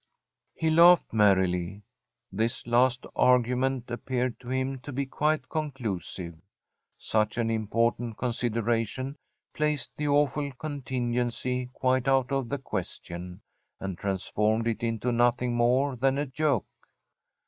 He 0.55 0.71
laughed 0.71 1.13
merrily. 1.13 1.83
This 2.31 2.65
last 2.65 3.05
argument 3.15 3.91
appeared 3.91 4.39
to 4.39 4.49
him 4.49 4.79
to 4.79 4.91
be 4.91 5.05
quite 5.05 5.47
conclusive. 5.47 6.33
Such 6.97 7.37
an 7.37 7.51
important 7.51 8.17
consideration 8.17 9.15
placed 9.53 9.91
the 9.97 10.07
awful 10.07 10.53
contingency 10.53 11.69
quite 11.71 12.07
out 12.07 12.31
of 12.31 12.49
the 12.49 12.57
question, 12.57 13.41
and 13.79 13.95
transformed 13.95 14.67
it 14.67 14.81
into 14.81 15.11
nothing 15.11 15.55
more 15.55 15.95
than 15.95 16.17
a 16.17 16.25
joke. 16.25 16.65